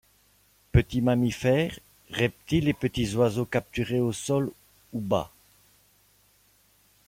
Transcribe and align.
Petits 0.71 1.03
mammifers, 1.03 1.79
reptiles 2.09 2.67
et 2.67 2.73
petits 2.73 3.13
oiseaux 3.13 3.45
capturés 3.45 3.99
au 3.99 4.11
sol 4.11 4.51
ou 4.93 4.99
bas. 4.99 5.31